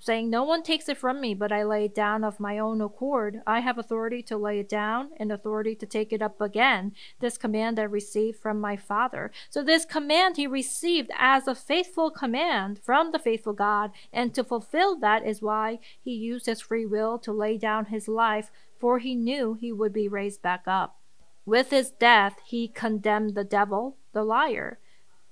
[0.00, 2.80] saying, No one takes it from me, but I lay it down of my own
[2.80, 3.42] accord.
[3.46, 6.92] I have authority to lay it down and authority to take it up again.
[7.20, 9.30] This command I received from my Father.
[9.50, 14.42] So, this command he received as a faithful command from the faithful God, and to
[14.42, 18.98] fulfill that is why he used his free will to lay down his life, for
[18.98, 20.96] he knew he would be raised back up.
[21.44, 24.78] With his death, he condemned the devil, the liar.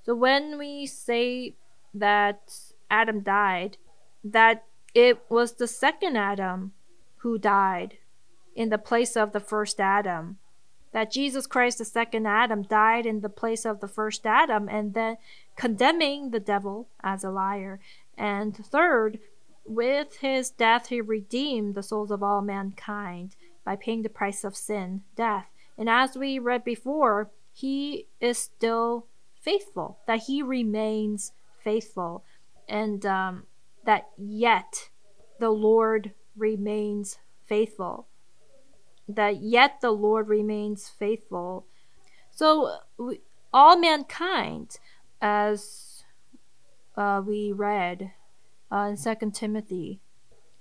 [0.04, 1.54] So, when we say
[1.94, 2.52] that
[2.90, 3.78] Adam died,
[4.32, 4.64] that
[4.94, 6.72] it was the second Adam
[7.18, 7.98] who died
[8.54, 10.38] in the place of the first Adam.
[10.92, 14.94] That Jesus Christ, the second Adam, died in the place of the first Adam, and
[14.94, 15.18] then
[15.54, 17.78] condemning the devil as a liar.
[18.16, 19.18] And third,
[19.64, 24.56] with his death, he redeemed the souls of all mankind by paying the price of
[24.56, 25.46] sin, death.
[25.76, 29.06] And as we read before, he is still
[29.40, 32.24] faithful, that he remains faithful.
[32.66, 33.44] And um,
[33.88, 34.90] that yet
[35.40, 38.06] the Lord remains faithful.
[39.08, 41.64] That yet the Lord remains faithful.
[42.30, 44.78] So, we, all mankind,
[45.22, 46.04] as
[46.98, 48.12] uh, we read
[48.70, 50.00] uh, in Second Timothy,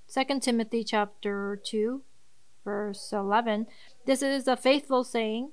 [0.05, 2.01] Second Timothy chapter 2,
[2.63, 3.67] verse 11,
[4.05, 5.51] this is a faithful saying.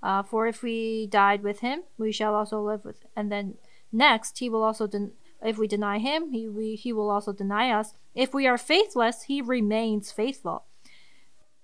[0.00, 3.04] Uh, for if we died with him, we shall also live with.
[3.16, 3.54] And then
[3.90, 7.70] next, he will also den- if we deny him, he, we, he will also deny
[7.70, 7.94] us.
[8.14, 10.64] If we are faithless, he remains faithful.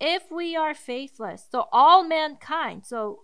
[0.01, 3.21] If we are faithless, so all mankind, so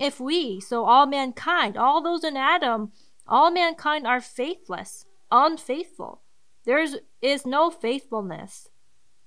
[0.00, 2.92] if we, so all mankind, all those in Adam,
[3.26, 6.22] all mankind are faithless, unfaithful.
[6.64, 6.84] There
[7.20, 8.68] is no faithfulness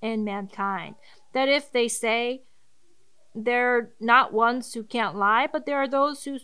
[0.00, 0.96] in mankind.
[1.32, 2.42] That if they say
[3.34, 6.38] they're not ones who can't lie, but there are those who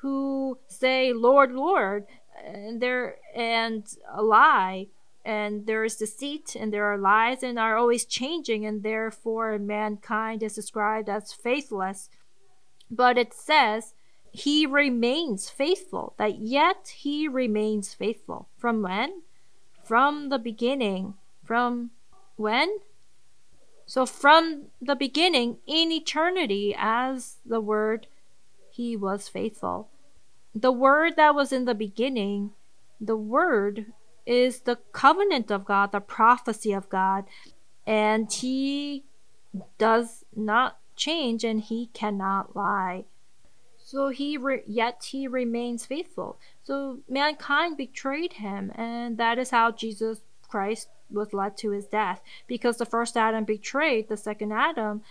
[0.00, 2.06] who say, Lord, Lord,
[2.46, 4.88] and there and a lie
[5.24, 10.42] and there is deceit and there are lies and are always changing and therefore mankind
[10.42, 12.08] is described as faithless.
[12.90, 13.94] But it says
[14.32, 18.48] he remains faithful that yet he remains faithful.
[18.56, 19.22] From when?
[19.84, 21.14] From the beginning.
[21.44, 21.90] From
[22.36, 22.78] when?
[23.86, 28.06] So from the beginning in eternity as the word
[28.70, 29.88] he was faithful
[30.54, 32.52] the word that was in the beginning,
[33.00, 33.86] the word
[34.26, 37.24] is the covenant of God, the prophecy of God,
[37.86, 39.04] and he
[39.78, 43.04] does not change and he cannot lie.
[43.82, 46.38] So he re- yet he remains faithful.
[46.62, 52.20] So mankind betrayed him, and that is how Jesus Christ was led to his death.
[52.46, 55.02] Because the first Adam betrayed the second Adam,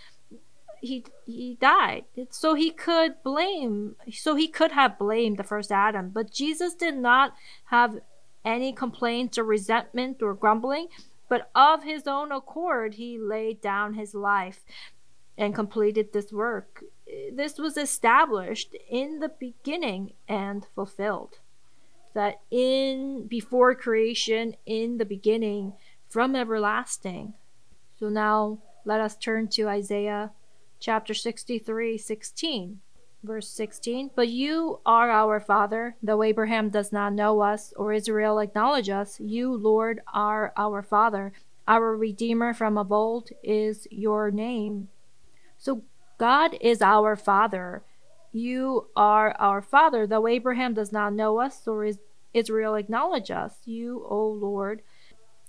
[0.80, 2.04] he he died.
[2.30, 6.96] So he could blame so he could have blamed the first adam but jesus did
[6.96, 7.34] not
[7.66, 7.98] have
[8.44, 10.88] any complaints or resentment or grumbling
[11.28, 14.64] but of his own accord he laid down his life
[15.40, 16.84] and completed this work.
[17.32, 21.38] This was established in the beginning and fulfilled.
[22.12, 25.72] That in before creation in the beginning
[26.10, 27.34] from everlasting.
[27.98, 30.32] So now let us turn to isaiah
[30.80, 32.80] chapter 63 16
[33.22, 35.96] verse 16 but you are our father.
[36.02, 41.32] Though abraham does not know us or israel acknowledge us you lord are our father.
[41.68, 44.88] Our redeemer from of old is your name.
[45.58, 45.82] So
[46.18, 47.82] god is our father.
[48.32, 50.06] You are our father.
[50.06, 51.98] Though abraham does not know us or is
[52.32, 54.80] israel acknowledge us you o lord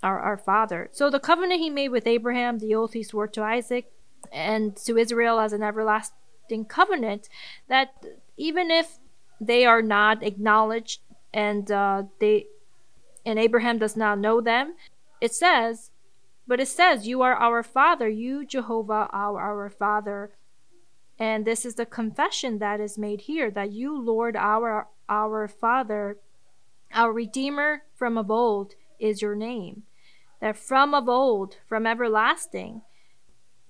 [0.04, 0.90] are our father.
[0.92, 3.94] So the covenant he made with abraham the oath he swore to isaac
[4.32, 7.30] and to Israel as an everlasting covenant
[7.68, 8.06] that
[8.38, 9.00] even if
[9.40, 11.02] they are not acknowledged
[11.34, 12.46] and uh, they
[13.26, 14.76] and Abraham does not know them,
[15.20, 15.92] it says,
[16.48, 20.32] but it says, "You are our Father, you Jehovah our Father."
[21.20, 26.18] And this is the confession that is made here that you, Lord, our our Father,
[26.94, 29.84] our Redeemer from of old, is your name.
[30.40, 32.82] That from of old, from everlasting,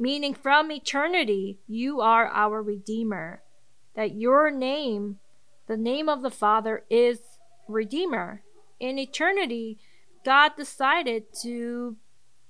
[0.02, 3.44] meaning from eternity, you are our Redeemer.
[3.96, 5.20] That your name,
[5.68, 7.20] the name of the Father, is
[7.68, 8.42] Redeemer.
[8.80, 9.78] In eternity,
[10.26, 11.98] God decided to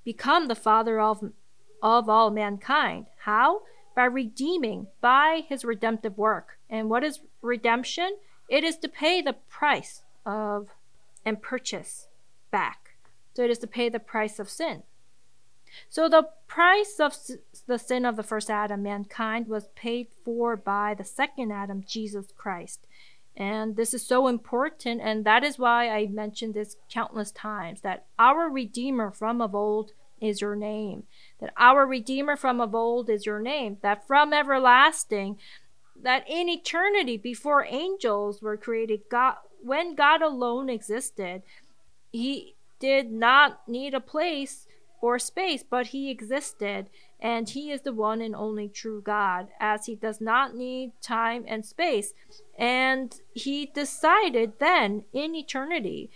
[0.05, 1.31] become the Father of,
[1.83, 3.07] of all mankind.
[3.25, 3.63] How?
[3.97, 6.57] By redeeming, by his redemptive work.
[6.69, 8.15] And what is redemption?
[8.47, 10.69] It is to pay the price of
[11.25, 12.07] and purchase
[12.49, 12.95] back.
[13.35, 14.83] So it is to pay the price of sin.
[15.89, 17.15] So the price of
[17.67, 22.27] the sin of the first Adam, mankind, was paid for by the second Adam, Jesus
[22.37, 22.87] Christ.
[23.35, 28.05] And this is so important, and that is why I mentioned this countless times that
[28.19, 31.03] our Redeemer from of old is your name.
[31.39, 33.77] That our Redeemer from of old is your name.
[33.81, 35.37] That from everlasting,
[36.01, 41.43] that in eternity, before angels were created, God, when God alone existed,
[42.11, 44.67] He did not need a place
[45.01, 49.87] or space, but he existed, and he is the one and only true God, as
[49.87, 52.13] he does not need time and space.
[52.57, 56.11] And he decided then in eternity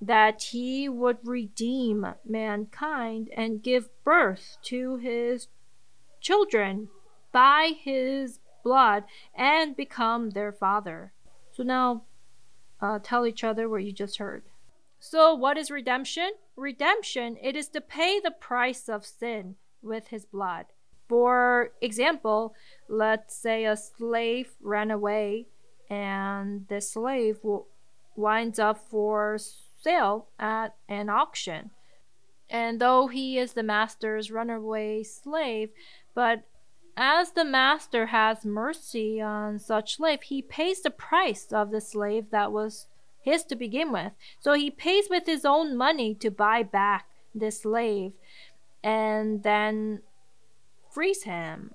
[0.00, 5.48] that he would redeem mankind and give birth to his
[6.20, 6.88] children
[7.32, 11.12] by his blood and become their father.
[11.52, 12.02] So now
[12.80, 14.42] uh, tell each other what you just heard.
[15.08, 16.32] So, what is redemption?
[16.56, 20.66] Redemption, it is to pay the price of sin with his blood.
[21.08, 22.56] For example,
[22.88, 25.46] let's say a slave ran away
[25.88, 27.38] and the slave
[28.16, 29.38] winds up for
[29.80, 31.70] sale at an auction.
[32.50, 35.70] And though he is the master's runaway slave,
[36.16, 36.42] but
[36.96, 42.30] as the master has mercy on such slave, he pays the price of the slave
[42.30, 42.88] that was
[43.26, 44.12] his to begin with.
[44.40, 48.12] So he pays with his own money to buy back the slave
[48.82, 50.00] and then
[50.90, 51.74] frees him.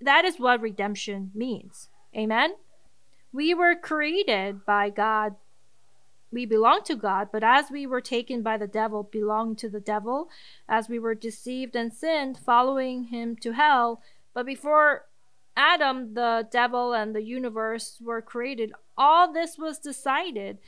[0.00, 1.88] That is what redemption means.
[2.14, 2.56] Amen?
[3.32, 5.36] We were created by God.
[6.32, 9.80] We belong to God, but as we were taken by the devil, belonging to the
[9.80, 10.28] devil,
[10.68, 14.02] as we were deceived and sinned, following him to hell.
[14.34, 15.04] But before
[15.56, 20.58] Adam, the devil, and the universe were created, all this was decided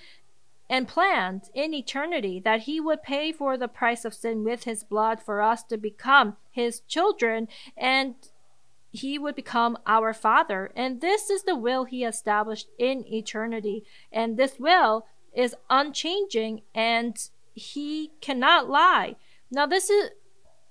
[0.69, 4.83] and planned in eternity that he would pay for the price of sin with his
[4.83, 8.15] blood for us to become his children and
[8.91, 10.71] he would become our father.
[10.77, 13.85] And this is the will he established in eternity.
[14.13, 17.17] And this will is unchanging and
[17.55, 19.17] he cannot lie.
[19.51, 20.11] Now, this is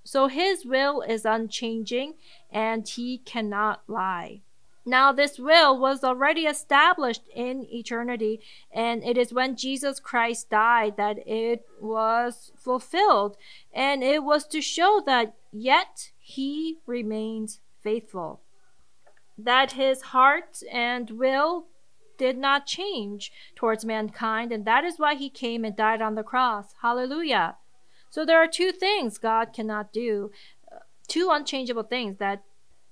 [0.04, 2.16] so his will is unchanging
[2.52, 4.42] and he cannot lie.
[4.86, 10.98] Now, this will was already established in eternity, and it is when Jesus Christ died
[10.98, 13.38] that it was fulfilled.
[13.74, 18.42] And it was to show that yet he remains faithful,
[19.38, 21.68] that his heart and will
[22.18, 26.24] did not change towards mankind, and that is why he came and died on the
[26.24, 26.76] cross.
[26.82, 27.56] Hallelujah.
[28.14, 30.30] So there are two things God cannot do,
[30.72, 32.44] uh, two unchangeable things that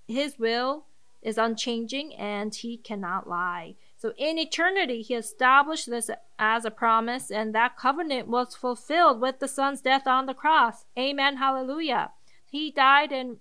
[0.07, 0.85] his will
[1.21, 3.75] is unchanging and he cannot lie.
[3.97, 6.09] So in eternity, he established this
[6.39, 10.85] as a promise, and that covenant was fulfilled with the Son's death on the cross.
[10.97, 11.37] Amen.
[11.37, 12.13] Hallelujah.
[12.49, 13.37] He died and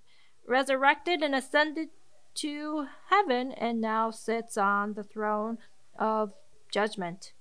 [0.46, 1.88] resurrected and ascended
[2.34, 5.56] to heaven and now sits on the throne
[5.98, 6.34] of
[6.70, 7.32] judgment.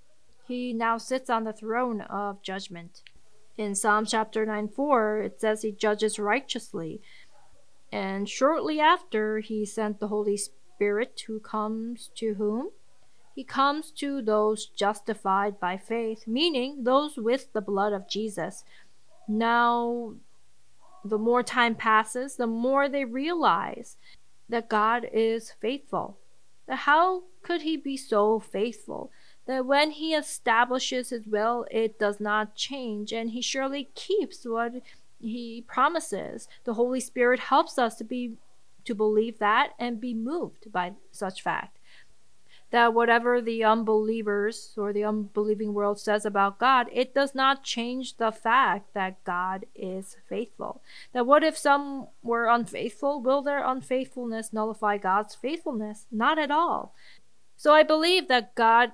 [0.47, 3.01] He now sits on the throne of judgment.
[3.59, 7.01] In Psalm chapter 9 4, it says he judges righteously.
[7.91, 12.69] And shortly after, he sent the Holy Spirit who comes to whom?
[13.35, 18.63] He comes to those justified by faith, meaning those with the blood of Jesus.
[19.27, 20.13] Now,
[21.03, 23.97] the more time passes, the more they realize
[24.47, 26.17] that God is faithful.
[26.69, 29.11] How could he be so faithful?
[29.49, 34.73] That when he establishes his will, it does not change, and he surely keeps what
[35.19, 36.47] he promises.
[36.65, 38.33] The Holy Spirit helps us to be
[38.85, 41.79] to believe that and be moved by such fact
[42.69, 48.17] that whatever the unbelievers or the unbelieving world says about God, it does not change
[48.17, 50.79] the fact that God is faithful.
[51.11, 53.19] That what if some were unfaithful?
[53.19, 56.05] Will their unfaithfulness nullify God's faithfulness?
[56.11, 56.93] Not at all.
[57.57, 58.91] So I believe that God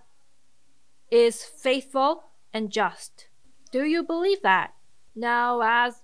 [1.11, 3.27] is faithful and just.
[3.71, 4.73] Do you believe that?
[5.15, 6.01] Now, as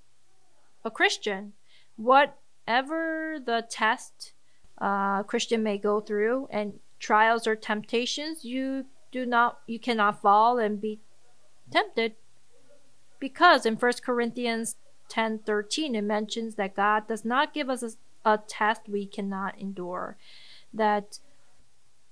[0.84, 1.54] a Christian,
[1.95, 4.34] whatever the test
[4.82, 10.22] uh, a Christian may go through, and trials or temptations, you do not you cannot
[10.22, 10.99] fall and be
[11.70, 12.16] tempted.
[13.20, 14.78] Because in 1 Corinthians
[15.10, 17.91] 10:13 it mentions that God does not give us a,
[18.26, 20.18] a test we cannot endure.
[20.74, 21.20] That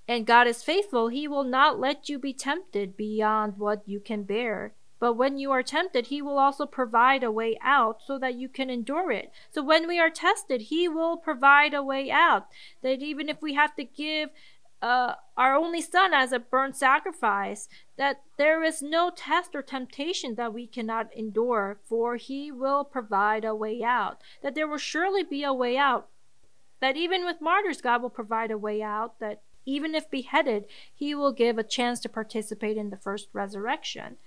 [0.10, 4.24] and God is faithful, he will not let you be tempted beyond what you can
[4.24, 4.74] bear.
[5.00, 8.50] But when you are tempted, he will also provide a way out so that you
[8.50, 9.32] can endure it.
[9.52, 12.48] So when we are tested, he will provide a way out.
[12.82, 14.32] That even if we have to give
[14.82, 20.34] uh, our only son as a burnt sacrifice, that there is no test or temptation
[20.36, 24.20] that we cannot endure, for he will provide a way out.
[24.42, 26.08] That there will surely be a way out.
[26.82, 29.20] That even with martyrs, God will provide a way out.
[29.20, 34.18] That even if beheaded, he will give a chance to participate in the first resurrection.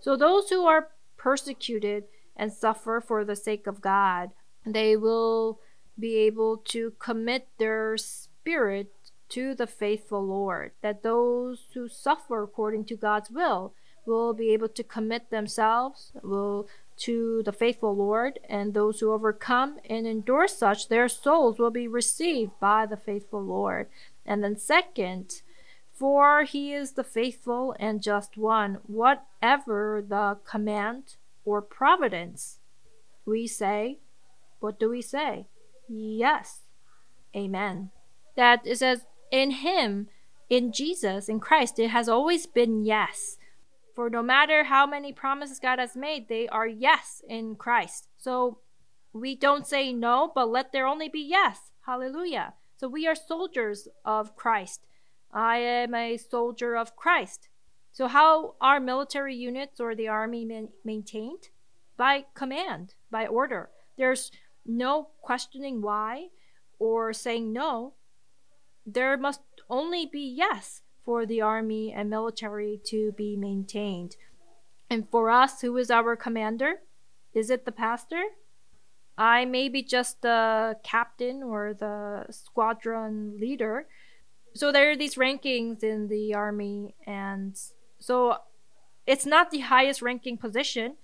[0.00, 2.04] So those who are persecuted
[2.36, 4.30] and suffer for the sake of God,
[4.66, 5.60] they will
[5.98, 8.92] be able to commit their spirit
[9.28, 13.74] to the faithful Lord, that those who suffer according to God's will
[14.06, 16.66] will be able to commit themselves will
[16.96, 21.88] to the faithful Lord, and those who overcome and endure such, their souls will be
[21.88, 23.88] received by the faithful Lord.
[24.24, 25.42] And then second,
[25.92, 32.58] for he is the faithful and just one, whatever the command or providence.
[33.26, 33.98] We say,
[34.60, 35.46] what do we say?
[35.88, 36.60] Yes.
[37.36, 37.90] Amen.
[38.36, 40.08] That is as in Him,
[40.48, 43.36] in Jesus, in Christ, it has always been yes.
[43.94, 48.08] For no matter how many promises God has made, they are yes in Christ.
[48.18, 48.58] So
[49.12, 51.58] we don't say no, but let there only be yes.
[51.86, 52.54] Hallelujah.
[52.80, 54.86] So we are soldiers of Christ.
[55.30, 57.50] I am a soldier of Christ.
[57.92, 61.50] So, how are military units or the army man- maintained?
[61.98, 63.68] By command, by order.
[63.98, 64.32] There's
[64.64, 66.28] no questioning why
[66.78, 67.92] or saying no
[68.86, 74.16] there must only be yes for the army and military to be maintained.
[74.88, 76.76] And for us, who is our commander?
[77.34, 78.22] Is it the pastor?
[79.20, 83.86] I may be just the captain or the squadron leader.
[84.54, 87.54] So there are these rankings in the army, and
[87.98, 88.38] so
[89.06, 90.96] it's not the highest ranking position,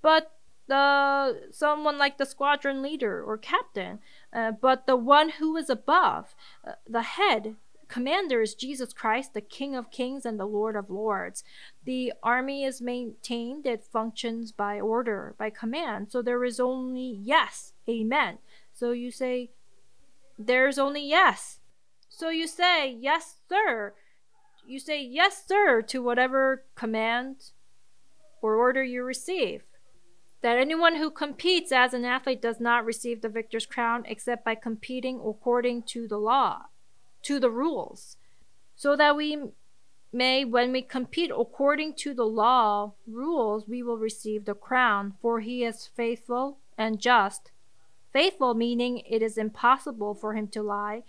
[0.00, 0.32] but
[0.68, 3.98] the someone like the squadron leader or captain,
[4.32, 6.34] uh, but the one who is above,
[6.66, 7.56] uh, the head
[7.90, 11.42] commander is Jesus Christ, the King of Kings and the Lord of Lords.
[11.84, 16.10] The army is maintained, it functions by order, by command.
[16.10, 18.38] So there is only yes, amen.
[18.72, 19.50] So you say,
[20.38, 21.58] there's only yes.
[22.08, 23.94] So you say, yes, sir.
[24.66, 27.50] You say, yes, sir, to whatever command
[28.40, 29.62] or order you receive
[30.42, 34.54] that anyone who competes as an athlete does not receive the victor's crown except by
[34.54, 36.62] competing according to the law,
[37.22, 38.16] to the rules,
[38.76, 39.38] so that we
[40.12, 45.40] may, when we compete according to the law rules, we will receive the crown, for
[45.40, 47.50] he is faithful and just.
[48.12, 51.02] Faithful meaning it is impossible for him to lie,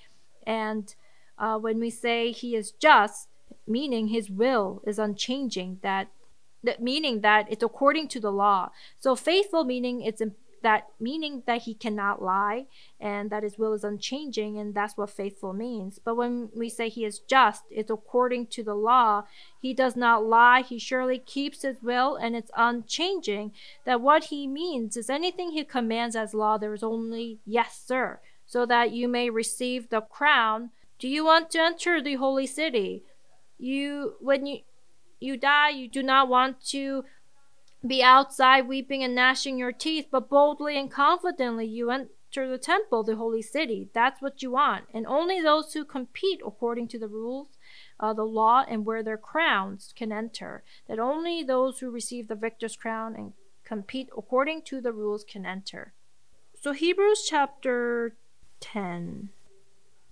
[0.45, 0.95] and
[1.39, 3.27] uh, when we say he is just,
[3.67, 6.09] meaning his will is unchanging, that
[6.63, 8.69] that meaning that it's according to the law.
[8.99, 10.21] So faithful meaning it's
[10.61, 12.65] that meaning that he cannot lie
[12.99, 15.99] and that his will is unchanging and that's what faithful means.
[16.03, 19.23] But when we say he is just, it's according to the law.
[19.59, 23.53] He does not lie, he surely keeps his will and it's unchanging.
[23.85, 28.19] That what he means is anything he commands as law there is only yes sir.
[28.45, 30.71] so that you may receive the crown.
[30.99, 33.03] Do you want to enter the holy city?
[33.57, 34.59] You when you
[35.21, 37.05] you die, you do not want to
[37.85, 43.03] be outside weeping and gnashing your teeth, but boldly and confidently you enter the temple,
[43.03, 43.89] the holy city.
[43.93, 44.85] That's what you want.
[44.93, 47.49] And only those who compete according to the rules,
[47.99, 50.63] uh, the law, and wear their crowns can enter.
[50.87, 55.45] That only those who receive the victor's crown and compete according to the rules can
[55.45, 55.93] enter.
[56.59, 58.15] So, Hebrews chapter
[58.59, 59.29] 10.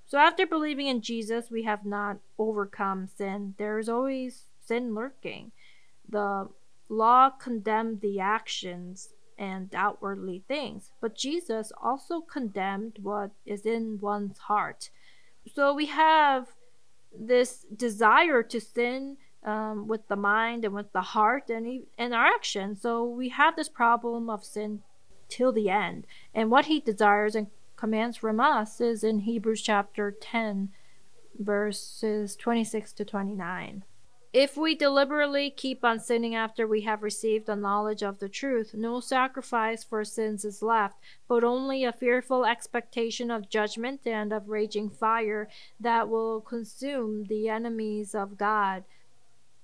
[0.08, 3.54] So, after believing in Jesus, we have not overcome sin.
[3.60, 5.52] There is always sin lurking.
[6.08, 6.50] The
[6.90, 14.38] law condemned the actions and outwardly things, but Jesus also condemned what is in one's
[14.38, 14.90] heart.
[15.54, 16.48] So we have
[17.18, 22.26] this desire to sin um, with the mind and with the heart and and our
[22.26, 22.76] action.
[22.76, 24.82] So we have this problem of sin
[25.30, 26.06] till the end.
[26.34, 30.70] And what he desires and commands from us is in Hebrews chapter 10
[31.40, 33.86] verses 26 to 29.
[34.32, 38.76] If we deliberately keep on sinning after we have received the knowledge of the truth,
[38.76, 44.50] no sacrifice for sins is left, but only a fearful expectation of judgment and of
[44.50, 45.50] raging fire
[45.80, 48.84] that will consume the enemies of God.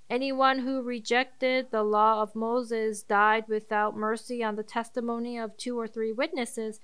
[0.10, 5.80] Anyone who rejected the law of Moses died without mercy on the testimony of two
[5.80, 6.80] or three witnesses.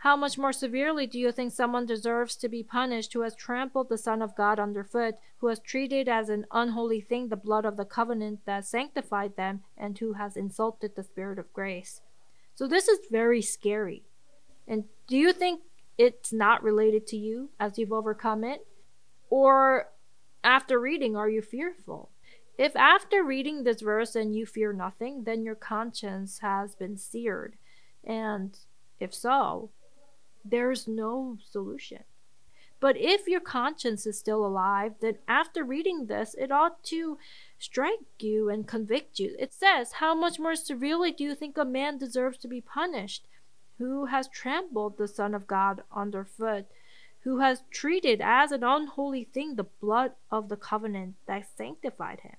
[0.00, 3.90] How much more severely do you think someone deserves to be punished who has trampled
[3.90, 7.76] the Son of God underfoot, who has treated as an unholy thing the blood of
[7.76, 12.00] the covenant that sanctified them, and who has insulted the Spirit of grace?
[12.54, 14.04] So, this is very scary.
[14.66, 15.60] And do you think
[15.98, 18.66] it's not related to you as you've overcome it?
[19.28, 19.88] Or
[20.42, 22.08] after reading, are you fearful?
[22.56, 27.56] If after reading this verse and you fear nothing, then your conscience has been seared.
[28.02, 28.58] And
[28.98, 29.68] if so,
[30.44, 32.04] there's no solution.
[32.80, 37.18] But if your conscience is still alive, then after reading this, it ought to
[37.58, 39.36] strike you and convict you.
[39.38, 43.26] It says, How much more severely do you think a man deserves to be punished?
[43.76, 46.66] Who has trampled the Son of God underfoot?
[47.20, 52.36] Who has treated as an unholy thing the blood of the covenant that sanctified him?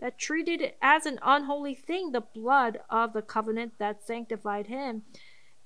[0.00, 5.02] That treated as an unholy thing the blood of the covenant that sanctified him,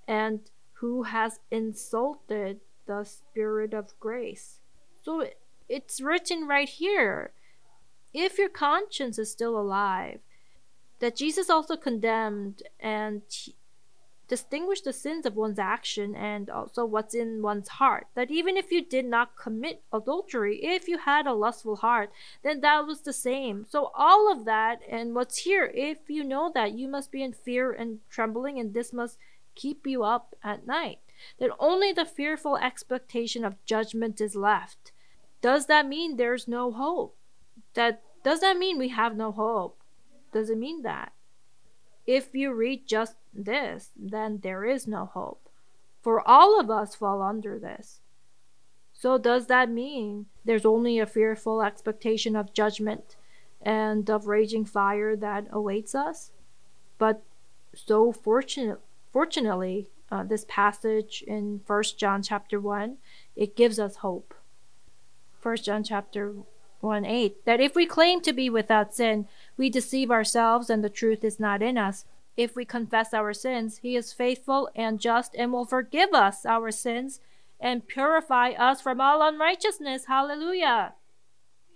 [0.08, 0.40] and
[0.74, 4.60] who has insulted the Spirit of grace.
[5.02, 5.26] So
[5.68, 7.32] it's written right here.
[8.12, 10.20] If your conscience is still alive,
[11.00, 13.22] that Jesus also condemned and
[14.26, 18.06] distinguished the sins of one's action and also what's in one's heart.
[18.14, 22.10] That even if you did not commit adultery, if you had a lustful heart,
[22.42, 23.66] then that was the same.
[23.68, 27.32] So, all of that and what's here, if you know that, you must be in
[27.32, 29.18] fear and trembling, and this must
[29.54, 30.98] keep you up at night,
[31.38, 34.92] that only the fearful expectation of judgment is left.
[35.40, 37.16] Does that mean there's no hope?
[37.74, 39.78] That does that mean we have no hope?
[40.32, 41.12] Does it mean that?
[42.06, 45.48] If you read just this, then there is no hope.
[46.02, 48.00] For all of us fall under this.
[48.92, 53.16] So, does that mean there's only a fearful expectation of judgment
[53.60, 56.30] and of raging fire that awaits us?
[56.98, 57.22] But
[57.74, 58.80] so fortunate,
[59.14, 62.96] Fortunately, uh, this passage in First John chapter 1,
[63.36, 64.34] it gives us hope.
[65.38, 66.34] First John chapter
[66.80, 70.90] 1 8 that if we claim to be without sin, we deceive ourselves and the
[70.90, 72.06] truth is not in us.
[72.36, 76.72] If we confess our sins, he is faithful and just and will forgive us our
[76.72, 77.20] sins
[77.60, 80.06] and purify us from all unrighteousness.
[80.06, 80.94] Hallelujah.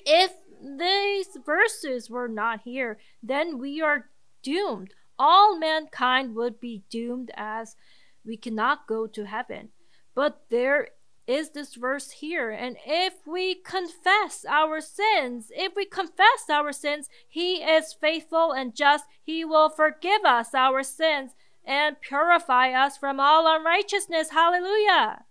[0.05, 4.09] If these verses were not here, then we are
[4.43, 7.77] doomed all mankind would be doomed as
[8.25, 9.71] we cannot go to heaven.
[10.15, 10.89] But there
[11.29, 12.51] is this verse here.
[12.51, 18.75] And if we confess our sins, if we confess our sins, He is faithful and
[18.75, 19.05] just.
[19.23, 21.33] He will forgive us our sins
[21.65, 24.31] and purify us from all unrighteousness.
[24.31, 25.25] Hallelujah.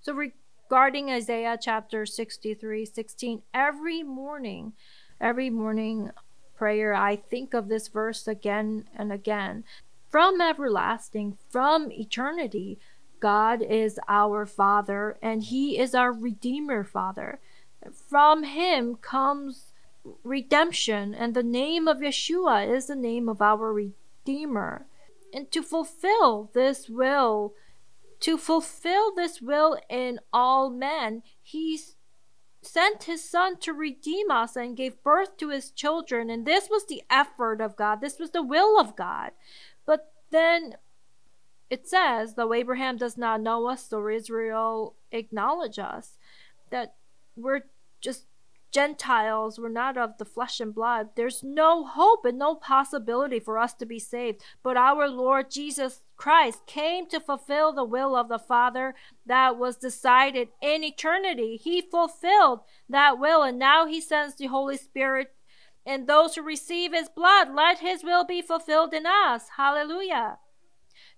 [0.00, 4.74] So, regarding Isaiah chapter 63 16, every morning,
[5.18, 6.10] every morning
[6.58, 9.62] prayer, I think of this verse again and again.
[10.10, 12.78] From everlasting, from eternity,
[13.20, 17.38] God is our Father and He is our Redeemer Father.
[17.92, 19.72] From Him comes
[20.24, 24.86] redemption, and the name of Yeshua is the name of our Redeemer.
[25.32, 27.52] And to fulfill this will,
[28.20, 31.94] to fulfill this will in all men, He's
[32.68, 36.30] sent his son to redeem us and gave birth to his children.
[36.30, 39.32] And this was the effort of God, this was the will of God.
[39.86, 40.74] But then
[41.70, 46.18] it says, though Abraham does not know us or Israel acknowledge us,
[46.70, 46.94] that
[47.36, 47.62] we're
[48.00, 48.24] just
[48.70, 51.10] Gentiles, we're not of the flesh and blood.
[51.16, 54.42] There's no hope and no possibility for us to be saved.
[54.62, 58.94] But our Lord Jesus Christ came to fulfill the will of the Father
[59.24, 61.56] that was decided in eternity.
[61.56, 65.34] He fulfilled that will, and now He sends the Holy Spirit.
[65.86, 69.44] And those who receive His blood, let His will be fulfilled in us.
[69.56, 70.38] Hallelujah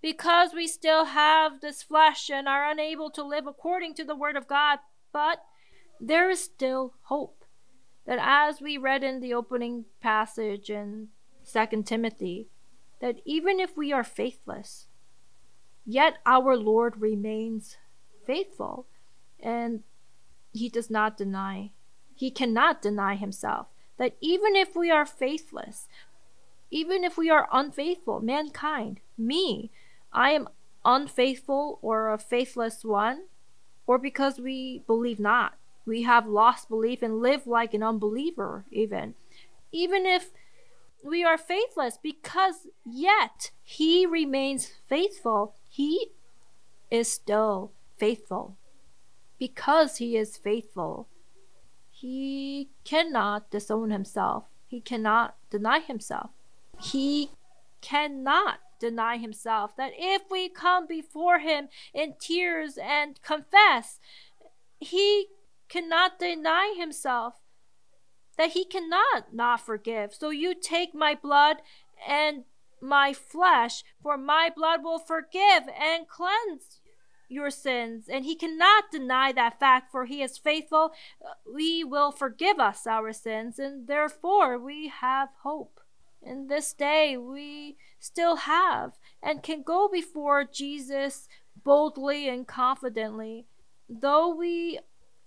[0.03, 4.37] because we still have this flesh and are unable to live according to the Word
[4.37, 4.79] of God,
[5.13, 5.43] but
[6.01, 7.40] there is still hope.
[8.11, 11.11] That as we read in the opening passage in
[11.49, 12.49] 2 Timothy,
[13.01, 14.89] that even if we are faithless,
[15.87, 17.77] yet our Lord remains
[18.27, 18.89] faithful
[19.39, 19.85] and
[20.53, 21.71] he does not deny,
[22.17, 23.69] he cannot deny himself.
[23.97, 25.87] That even if we are faithless,
[26.69, 29.71] even if we are unfaithful, mankind, me,
[30.13, 30.49] I am
[30.85, 33.27] unfaithful or a faithless one,
[33.87, 35.60] or because we believe not.
[35.91, 39.17] We have lost belief and live like an unbeliever, even.
[39.73, 40.31] Even if
[41.05, 46.13] we are faithless, because yet he remains faithful, he
[46.93, 48.57] is still faithful.
[49.37, 51.09] Because he is faithful,
[51.91, 56.31] he cannot disown himself, he cannot deny himself.
[56.81, 57.33] He
[57.81, 63.99] cannot deny himself, that if we come before him in tears and confess,
[64.79, 65.27] he
[65.71, 67.35] cannot deny himself,
[68.37, 70.13] that he cannot not forgive.
[70.15, 71.59] So you take my blood
[72.07, 72.45] and
[72.83, 76.81] my flesh, for my blood will forgive and cleanse
[77.29, 78.07] your sins.
[78.11, 80.93] And he cannot deny that fact, for he is faithful.
[81.57, 85.81] He will forgive us our sins, and therefore we have hope.
[86.23, 91.29] In this day, we still have and can go before Jesus
[91.63, 93.47] boldly and confidently.
[93.89, 94.81] Though we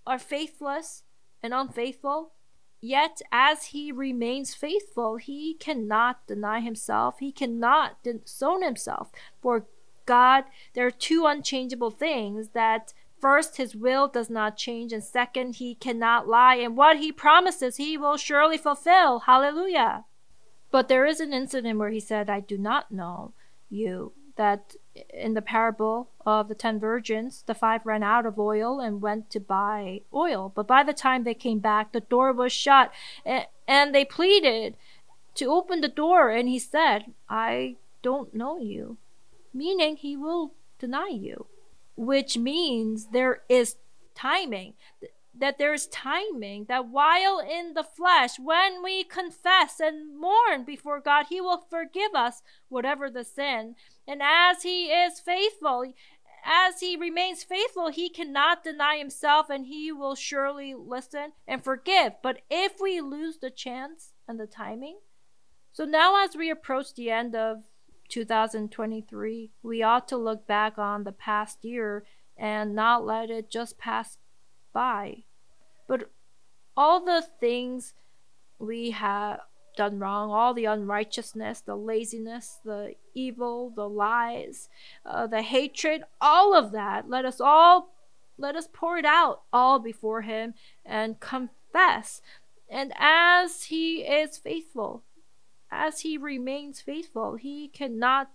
[0.06, 1.02] are faithless
[1.42, 2.32] and unfaithful,
[2.80, 9.10] yet as he remains faithful, he cannot deny himself, he cannot disown himself.
[9.40, 9.66] For
[10.06, 10.44] God,
[10.74, 15.74] there are two unchangeable things that first, his will does not change, and second, he
[15.74, 19.20] cannot lie, and what he promises, he will surely fulfill.
[19.20, 20.04] Hallelujah.
[20.70, 23.32] But there is an incident where he said, I do not know
[23.70, 24.12] you.
[24.36, 24.74] That
[25.10, 29.30] in the parable of the ten virgins, the five ran out of oil and went
[29.30, 30.52] to buy oil.
[30.54, 32.92] But by the time they came back, the door was shut,
[33.24, 34.76] and they pleaded
[35.34, 36.30] to open the door.
[36.30, 38.98] And he said, I don't know you,
[39.52, 41.46] meaning he will deny you,
[41.96, 43.76] which means there is
[44.14, 44.74] timing
[45.36, 51.00] that there is timing, that while in the flesh, when we confess and mourn before
[51.00, 53.74] God, He will forgive us whatever the sin.
[54.06, 55.92] And as He is faithful,
[56.44, 62.12] as He remains faithful, He cannot deny Himself and He will surely listen and forgive.
[62.22, 64.98] But if we lose the chance and the timing,
[65.72, 67.64] so now as we approach the end of
[68.08, 72.04] 2023, we ought to look back on the past year
[72.36, 74.18] and not let it just pass
[74.74, 75.22] by.
[75.88, 76.10] But
[76.76, 77.94] all the things
[78.58, 79.40] we have
[79.76, 84.68] done wrong, all the unrighteousness, the laziness, the evil, the lies,
[85.06, 87.90] uh, the hatred, all of that, let us all
[88.36, 90.54] let us pour it out all before him
[90.84, 92.20] and confess.
[92.68, 95.04] And as he is faithful,
[95.70, 98.30] as he remains faithful, he cannot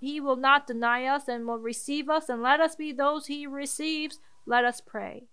[0.00, 3.46] he will not deny us and will receive us and let us be those he
[3.46, 4.18] receives.
[4.44, 5.28] Let us pray.